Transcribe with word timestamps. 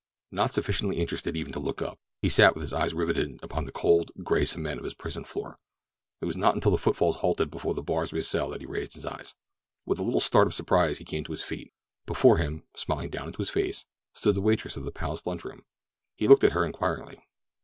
Not 0.31 0.51
sufficiently 0.51 0.97
interested 0.97 1.37
even 1.37 1.53
to 1.53 1.59
look 1.59 1.79
up, 1.79 1.99
he 2.23 2.27
sat 2.27 2.55
with 2.55 2.73
eyes 2.73 2.95
riveted 2.95 3.37
upon 3.43 3.65
the 3.65 3.71
cold, 3.71 4.09
gray 4.23 4.45
cement 4.45 4.79
of 4.79 4.83
his 4.83 4.95
prison 4.95 5.25
floor. 5.25 5.59
It 6.21 6.25
was 6.25 6.35
not 6.35 6.55
until 6.55 6.71
the 6.71 6.79
footfalls 6.79 7.17
halted 7.17 7.51
before 7.51 7.75
the 7.75 7.83
bars 7.83 8.11
of 8.11 8.15
his 8.15 8.27
cell 8.27 8.49
that 8.49 8.61
he 8.61 8.65
raised 8.65 8.95
his 8.95 9.05
eyes. 9.05 9.35
With 9.85 9.99
a 9.99 10.03
little 10.03 10.19
start 10.19 10.47
of 10.47 10.55
surprise 10.55 10.97
he 10.97 11.05
came 11.05 11.23
to 11.25 11.33
his 11.33 11.43
feet. 11.43 11.71
Before 12.07 12.37
him, 12.39 12.63
smiling 12.75 13.11
down 13.11 13.27
into 13.27 13.37
his 13.43 13.51
face, 13.51 13.85
stood 14.11 14.33
the 14.33 14.41
waitress 14.41 14.75
of 14.75 14.85
the 14.85 14.91
Palace 14.91 15.23
Lunch 15.27 15.45
Room. 15.45 15.65
He 16.15 16.27
looked 16.27 16.43
at 16.43 16.53
her 16.53 16.65
inquiringly. 16.65 17.21